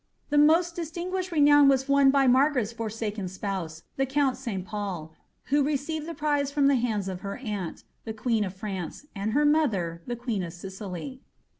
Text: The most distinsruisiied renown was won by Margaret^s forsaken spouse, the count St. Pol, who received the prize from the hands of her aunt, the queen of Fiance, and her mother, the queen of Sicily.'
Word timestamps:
The 0.31 0.37
most 0.39 0.75
distinsruisiied 0.77 1.29
renown 1.31 1.67
was 1.69 1.87
won 1.87 2.09
by 2.09 2.25
Margaret^s 2.25 2.73
forsaken 2.73 3.27
spouse, 3.27 3.83
the 3.97 4.07
count 4.07 4.35
St. 4.35 4.65
Pol, 4.65 5.13
who 5.53 5.61
received 5.63 6.07
the 6.07 6.15
prize 6.15 6.51
from 6.51 6.65
the 6.65 6.73
hands 6.77 7.07
of 7.07 7.19
her 7.21 7.37
aunt, 7.37 7.83
the 8.03 8.11
queen 8.13 8.43
of 8.43 8.55
Fiance, 8.55 9.05
and 9.15 9.33
her 9.33 9.45
mother, 9.45 10.01
the 10.07 10.15
queen 10.15 10.41
of 10.41 10.53
Sicily.' 10.53 11.21